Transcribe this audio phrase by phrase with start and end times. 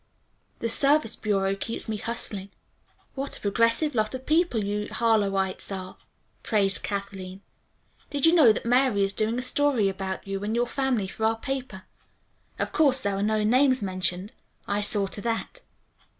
[0.61, 2.49] "The Service Bureau keeps me hustling."
[3.13, 5.95] "What a progressive lot of people you Harlowites are,"
[6.41, 7.41] praised Kathleen.
[8.09, 11.23] "Did you know that Mary is doing a story about you and your family for
[11.25, 11.83] our paper.
[12.57, 14.31] Of course there are no names mentioned.
[14.67, 15.61] I saw to that."